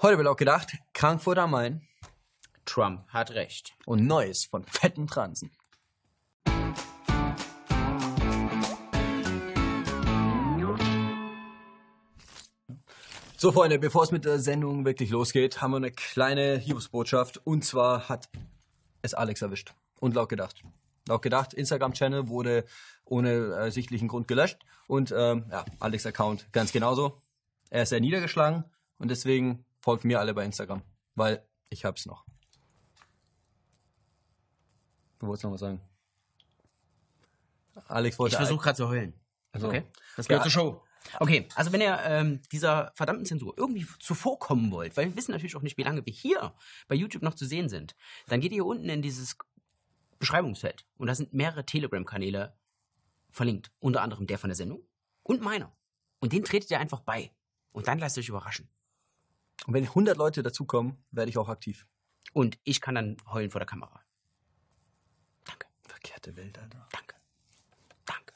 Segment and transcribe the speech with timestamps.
[0.00, 1.82] Heute wird auch gedacht, Frankfurt am Main
[2.64, 3.74] Trump hat recht.
[3.84, 5.50] und Neues von fetten Transen.
[13.36, 17.40] So, Freunde, bevor es mit der Sendung wirklich losgeht, haben wir eine kleine Hiobsbotschaft.
[17.44, 18.28] Und zwar hat
[19.02, 19.74] es Alex erwischt.
[19.98, 20.62] Und laut gedacht.
[21.08, 22.66] Laut gedacht, Instagram-Channel wurde
[23.04, 24.64] ohne ersichtlichen Grund gelöscht.
[24.86, 27.20] Und ähm, ja, Alex-Account ganz genauso.
[27.68, 28.62] Er ist sehr niedergeschlagen
[28.98, 30.82] und deswegen folgt mir alle bei Instagram.
[31.14, 32.24] Weil ich hab's noch.
[35.18, 35.80] Du wolltest noch was sagen.
[37.88, 38.34] Alex wollte.
[38.34, 39.14] Ich versuche gerade zu heulen.
[39.52, 39.84] Also, Okay?
[40.16, 40.28] Das Ja.
[40.38, 40.84] gehört zur Show.
[41.20, 45.56] Okay, also wenn ihr ähm, dieser verdammten Zensur irgendwie zuvorkommen wollt, weil wir wissen natürlich
[45.56, 46.54] auch nicht, wie lange wir hier
[46.86, 49.36] bei YouTube noch zu sehen sind, dann geht ihr hier unten in dieses
[50.18, 52.56] Beschreibungsfeld und da sind mehrere Telegram-Kanäle
[53.30, 53.70] verlinkt.
[53.78, 54.82] Unter anderem der von der Sendung
[55.22, 55.70] und meiner.
[56.18, 57.30] Und den tretet ihr einfach bei.
[57.72, 58.68] Und dann lasst euch überraschen.
[59.66, 61.86] Und wenn 100 Leute dazukommen, werde ich auch aktiv.
[62.32, 64.02] Und ich kann dann heulen vor der Kamera.
[65.44, 65.66] Danke.
[65.86, 66.88] Verkehrte Welt, Alter.
[66.92, 67.16] Danke.
[68.04, 68.34] Danke.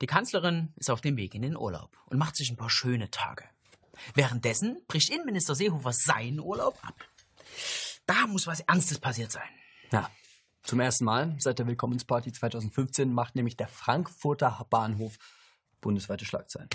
[0.00, 3.10] Die Kanzlerin ist auf dem Weg in den Urlaub und macht sich ein paar schöne
[3.10, 3.44] Tage.
[4.14, 6.94] Währenddessen bricht Innenminister Seehofer seinen Urlaub ab.
[8.06, 9.48] Da muss was Ernstes passiert sein.
[9.90, 10.10] Ja,
[10.62, 15.16] zum ersten Mal seit der Willkommensparty 2015 macht nämlich der Frankfurter Bahnhof
[15.80, 16.68] bundesweite Schlagzeilen.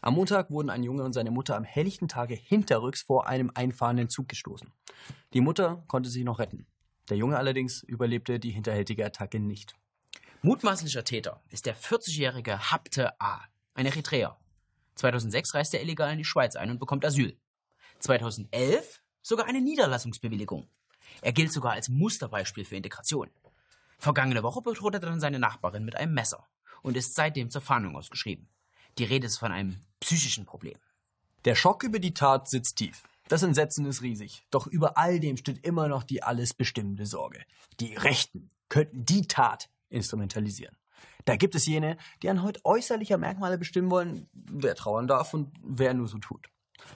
[0.00, 4.08] Am Montag wurden ein Junge und seine Mutter am helllichten Tage hinterrücks vor einem einfahrenden
[4.08, 4.72] Zug gestoßen.
[5.34, 6.66] Die Mutter konnte sich noch retten.
[7.10, 9.74] Der Junge allerdings überlebte die hinterhältige Attacke nicht.
[10.42, 13.40] Mutmaßlicher Täter ist der 40-jährige Habte A.,
[13.74, 14.38] ein Eritreer.
[14.94, 17.36] 2006 reist er illegal in die Schweiz ein und bekommt Asyl.
[17.98, 20.68] 2011 sogar eine Niederlassungsbewilligung.
[21.22, 23.30] Er gilt sogar als Musterbeispiel für Integration.
[23.98, 26.46] Vergangene Woche bedroht er dann seine Nachbarin mit einem Messer
[26.82, 28.48] und ist seitdem zur Fahndung ausgeschrieben.
[28.98, 30.76] Die Rede ist von einem psychischen Problem.
[31.44, 33.04] Der Schock über die Tat sitzt tief.
[33.28, 34.44] Das Entsetzen ist riesig.
[34.50, 37.40] Doch über all dem steht immer noch die alles bestimmende Sorge.
[37.78, 40.76] Die Rechten könnten die Tat instrumentalisieren.
[41.26, 45.94] Da gibt es jene, die anhand äußerlicher Merkmale bestimmen wollen, wer trauern darf und wer
[45.94, 46.48] nur so tut.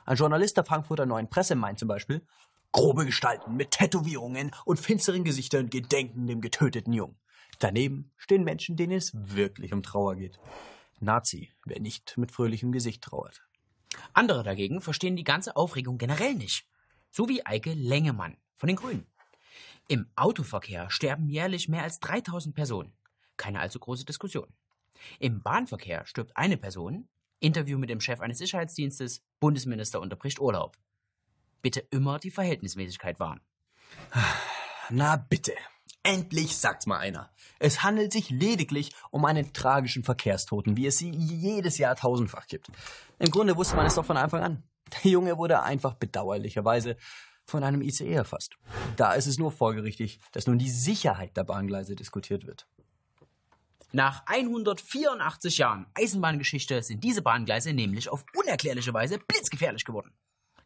[0.04, 2.26] Ein Journalist der Frankfurter Neuen Presse meint zum Beispiel,
[2.72, 7.16] grobe Gestalten mit Tätowierungen und finsteren Gesichtern gedenken dem getöteten Jungen.
[7.60, 10.40] Daneben stehen Menschen, denen es wirklich um Trauer geht.
[11.02, 13.42] Nazi, wer nicht mit fröhlichem Gesicht trauert.
[14.12, 16.66] Andere dagegen verstehen die ganze Aufregung generell nicht.
[17.10, 19.06] So wie Eike Lengemann von den Grünen.
[19.88, 22.92] Im Autoverkehr sterben jährlich mehr als 3000 Personen.
[23.36, 24.46] Keine allzu große Diskussion.
[25.18, 27.08] Im Bahnverkehr stirbt eine Person.
[27.40, 29.24] Interview mit dem Chef eines Sicherheitsdienstes.
[29.40, 30.78] Bundesminister unterbricht Urlaub.
[31.60, 33.40] Bitte immer die Verhältnismäßigkeit wahren.
[34.90, 35.54] Na bitte.
[36.02, 37.30] Endlich sagt's mal einer.
[37.58, 42.68] Es handelt sich lediglich um einen tragischen Verkehrstoten, wie es sie jedes Jahr tausendfach gibt.
[43.20, 44.62] Im Grunde wusste man es doch von Anfang an.
[45.04, 46.96] Der Junge wurde einfach bedauerlicherweise
[47.44, 48.56] von einem ICE erfasst.
[48.96, 52.66] Da ist es nur folgerichtig, dass nun die Sicherheit der Bahngleise diskutiert wird.
[53.92, 60.12] Nach 184 Jahren Eisenbahngeschichte sind diese Bahngleise nämlich auf unerklärliche Weise blitzgefährlich geworden.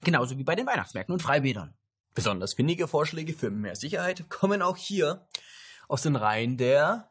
[0.03, 1.74] Genauso wie bei den Weihnachtsmärkten und Freibädern.
[2.16, 5.28] Besonders findige Vorschläge für mehr Sicherheit kommen auch hier
[5.87, 7.10] aus den Reihen der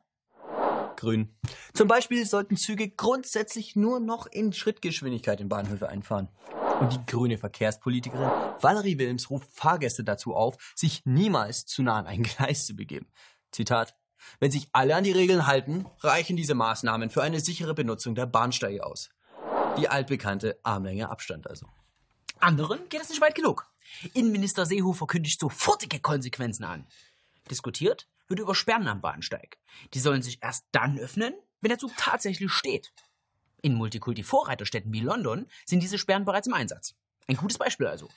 [0.96, 1.38] Grünen.
[1.76, 6.30] Zum Beispiel sollten Züge grundsätzlich nur noch in Schrittgeschwindigkeit in Bahnhöfe einfahren.
[6.80, 12.08] Und die grüne Verkehrspolitikerin Valerie Wilms ruft Fahrgäste dazu auf, sich niemals zu nah an
[12.08, 13.06] ein Gleis zu begeben.
[13.52, 13.96] Zitat.
[14.40, 18.26] Wenn sich alle an die Regeln halten, reichen diese Maßnahmen für eine sichere Benutzung der
[18.26, 19.10] Bahnsteige aus.
[19.78, 21.68] Die altbekannte Armlänge Abstand also.
[22.40, 23.70] Anderen geht es nicht weit genug.
[24.14, 26.88] Innenminister Seehofer kündigt sofortige Konsequenzen an.
[27.50, 29.58] Diskutiert wird über Sperren am Bahnsteig.
[29.94, 32.92] Die sollen sich erst dann öffnen, wenn der Zug tatsächlich steht.
[33.62, 36.96] In Multikulti-Vorreiterstädten wie London sind diese Sperren bereits im Einsatz.
[37.28, 38.10] Ein gutes Beispiel also.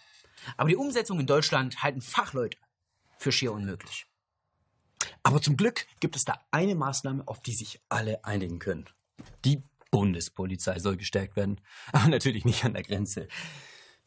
[0.57, 2.59] Aber die Umsetzung in Deutschland halten Fachleute
[3.19, 4.07] für schier unmöglich.
[5.23, 8.89] Aber zum Glück gibt es da eine Maßnahme, auf die sich alle einigen können.
[9.45, 11.61] Die Bundespolizei soll gestärkt werden.
[11.93, 13.29] Aber natürlich nicht an der Grenze.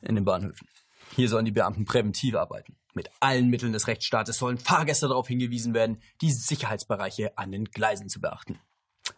[0.02, 0.68] In den Bahnhöfen.
[1.16, 2.78] Hier sollen die Beamten präventiv arbeiten.
[2.94, 8.10] Mit allen Mitteln des Rechtsstaates sollen Fahrgäste darauf hingewiesen werden, die Sicherheitsbereiche an den Gleisen
[8.10, 8.60] zu beachten.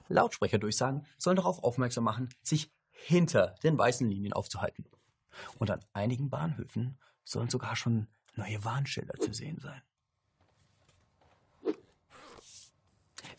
[0.08, 4.86] Lautsprecherdurchsagen sollen darauf aufmerksam machen, sich hinter den weißen Linien aufzuhalten.
[5.58, 9.82] Und an einigen Bahnhöfen sollen sogar schon neue Warnschilder zu sehen sein.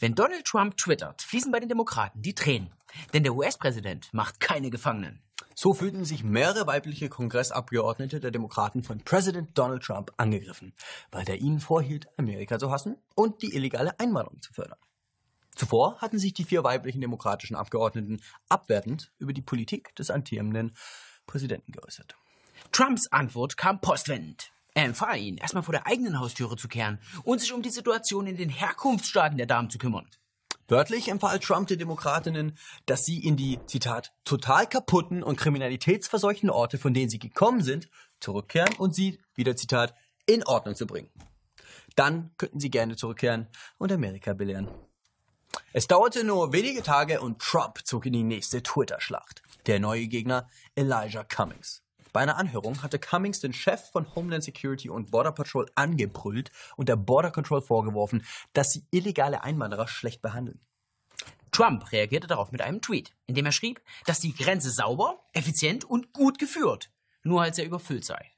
[0.01, 2.73] Wenn Donald Trump twittert, fließen bei den Demokraten die Tränen.
[3.13, 5.23] Denn der US-Präsident macht keine Gefangenen.
[5.55, 10.75] So fühlten sich mehrere weibliche Kongressabgeordnete der Demokraten von Präsident Donald Trump angegriffen,
[11.11, 14.79] weil der ihnen vorhielt, Amerika zu hassen und die illegale Einwanderung zu fördern.
[15.55, 20.77] Zuvor hatten sich die vier weiblichen demokratischen Abgeordneten abwertend über die Politik des amtierenden
[21.27, 22.17] Präsidenten geäußert.
[22.73, 24.51] Trumps Antwort kam postwendend.
[24.75, 28.27] Er empfahl ihnen, erstmal vor der eigenen Haustüre zu kehren und sich um die Situation
[28.27, 30.09] in den Herkunftsstaaten der Damen zu kümmern.
[30.69, 32.57] Wörtlich empfahl Trump den Demokratinnen,
[32.87, 37.89] dass sie in die, Zitat, total kaputten und kriminalitätsverseuchten Orte, von denen sie gekommen sind,
[38.21, 39.95] zurückkehren und sie, wieder Zitat,
[40.27, 41.11] in Ordnung zu bringen.
[41.97, 44.69] Dann könnten sie gerne zurückkehren und Amerika belehren.
[45.73, 49.43] Es dauerte nur wenige Tage und Trump zog in die nächste Twitter-Schlacht.
[49.67, 51.84] Der neue Gegner Elijah Cummings.
[52.15, 56.89] Bei einer Anhörung hatte Cummings den Chef von Homeland Security und Border Patrol angebrüllt und
[56.89, 60.61] der Border Control vorgeworfen, dass sie illegale Einwanderer schlecht behandeln.
[61.51, 65.85] Trump reagierte darauf mit einem Tweet, in dem er schrieb, dass die Grenze sauber, effizient
[65.85, 66.93] und gut geführt,
[67.25, 68.31] nur als er überfüllt sei.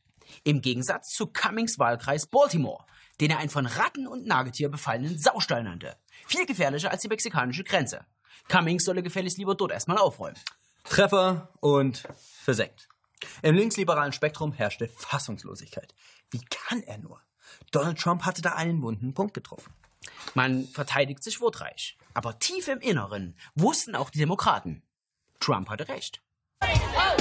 [0.42, 2.86] Im Gegensatz zu Cummings Wahlkreis Baltimore,
[3.20, 5.98] den er einen von Ratten und Nagetier befallenen Saustall nannte.
[6.26, 8.06] Viel gefährlicher als die mexikanische Grenze.
[8.48, 10.38] Cummings solle gefälligst lieber dort erstmal aufräumen.
[10.84, 12.08] Treffer und
[12.42, 12.88] versenkt.
[13.42, 15.94] Im linksliberalen Spektrum herrschte Fassungslosigkeit.
[16.30, 17.20] Wie kann er nur?
[17.70, 19.72] Donald Trump hatte da einen wunden Punkt getroffen.
[20.34, 21.96] Man verteidigt sich wortreich.
[22.14, 24.82] Aber tief im Inneren wussten auch die Demokraten.
[25.40, 26.22] Trump hatte recht.
[26.60, 27.15] woke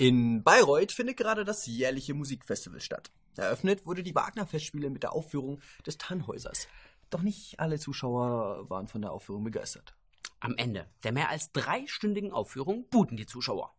[0.00, 3.10] In Bayreuth findet gerade das jährliche Musikfestival statt.
[3.36, 6.68] Eröffnet wurde die Wagner-Festspiele mit der Aufführung des Tannhäusers.
[7.10, 9.94] Doch nicht alle Zuschauer waren von der Aufführung begeistert.
[10.38, 13.74] Am Ende der mehr als dreistündigen Aufführung buhten die Zuschauer.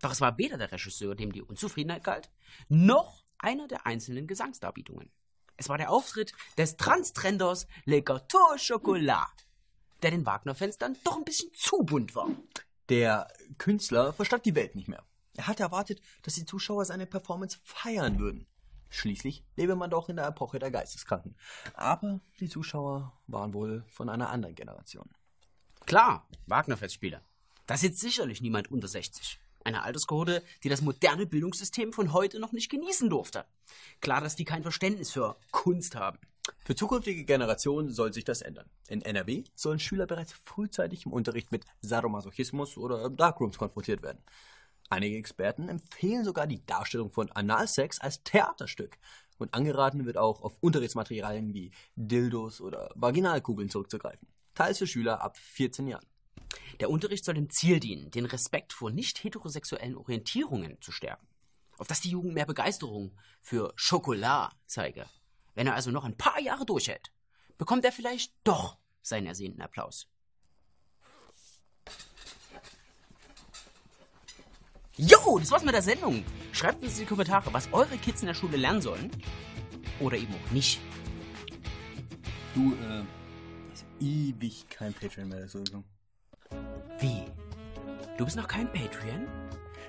[0.00, 2.30] Doch es war weder der Regisseur, dem die Unzufriedenheit galt,
[2.68, 5.10] noch einer der einzelnen Gesangsdarbietungen.
[5.56, 9.48] Es war der Auftritt des Transtrenders Le Gâteau Chocolat,
[10.04, 12.30] der den Wagner-Fans dann doch ein bisschen zu bunt war.
[12.90, 13.26] Der
[13.58, 15.04] Künstler verstand die Welt nicht mehr.
[15.36, 18.46] Er hatte erwartet, dass die Zuschauer seine Performance feiern würden.
[18.90, 21.34] Schließlich lebe man doch in der Epoche der Geisteskranken.
[21.72, 25.08] Aber die Zuschauer waren wohl von einer anderen Generation.
[25.86, 27.22] Klar, Wagner-Festspiele.
[27.66, 29.40] Da sitzt sicherlich niemand unter 60.
[29.64, 33.46] Eine Alterskohorte, die das moderne Bildungssystem von heute noch nicht genießen durfte.
[34.00, 36.18] Klar, dass die kein Verständnis für Kunst haben.
[36.64, 38.68] Für zukünftige Generationen soll sich das ändern.
[38.88, 44.22] In NRW sollen Schüler bereits frühzeitig im Unterricht mit Sadomasochismus oder Darkrooms konfrontiert werden.
[44.92, 48.98] Einige Experten empfehlen sogar die Darstellung von Analsex als Theaterstück.
[49.38, 54.28] Und angeraten wird auch auf Unterrichtsmaterialien wie Dildos oder Vaginalkugeln zurückzugreifen.
[54.54, 56.04] Teils für Schüler ab 14 Jahren.
[56.78, 61.26] Der Unterricht soll dem Ziel dienen, den Respekt vor nicht heterosexuellen Orientierungen zu stärken.
[61.78, 65.06] Auf dass die Jugend mehr Begeisterung für Schokolad zeige.
[65.54, 67.10] Wenn er also noch ein paar Jahre durchhält,
[67.56, 70.06] bekommt er vielleicht doch seinen ersehnten Applaus.
[74.96, 76.22] Jo, das war's mit der Sendung.
[76.52, 79.10] Schreibt uns in die Kommentare, was eure Kids in der Schule lernen sollen.
[80.00, 80.80] Oder eben auch nicht.
[82.54, 83.02] Du, äh,
[83.70, 85.84] hast ewig kein Patreon mehr dazu gekommen.
[86.98, 87.22] Wie?
[88.18, 89.26] Du bist noch kein Patreon?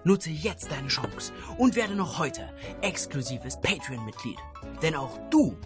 [0.05, 4.37] Nutze jetzt deine Chance und werde noch heute exklusives Patreon-Mitglied.
[4.81, 5.57] Denn auch du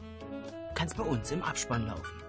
[0.73, 2.26] kannst bei uns im Abspann laufen.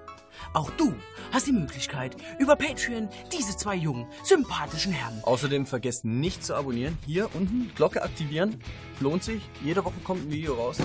[0.52, 0.94] Auch du
[1.32, 5.20] hast die Möglichkeit, über Patreon diese zwei jungen, sympathischen Herren.
[5.22, 6.98] Außerdem vergesst nicht zu abonnieren.
[7.06, 8.60] Hier unten Glocke aktivieren.
[9.00, 9.42] Lohnt sich.
[9.62, 10.78] Jede Woche kommt ein Video raus.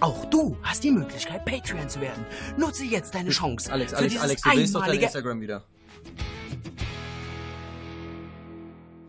[0.00, 2.24] Auch du hast die Möglichkeit, Patreon zu werden.
[2.56, 3.72] Nutze jetzt deine Chance.
[3.72, 5.64] Alex, für Alex, Alex, du willst doch dein Instagram wieder.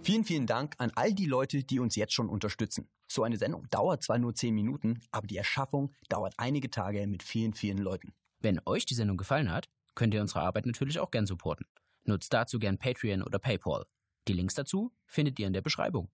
[0.06, 2.88] Vielen, vielen Dank an all die Leute, die uns jetzt schon unterstützen.
[3.08, 7.24] So eine Sendung dauert zwar nur 10 Minuten, aber die Erschaffung dauert einige Tage mit
[7.24, 8.14] vielen, vielen Leuten.
[8.46, 11.66] Wenn euch die Sendung gefallen hat, könnt ihr unsere Arbeit natürlich auch gern supporten.
[12.04, 13.88] Nutzt dazu gern Patreon oder PayPal.
[14.28, 16.12] Die Links dazu findet ihr in der Beschreibung.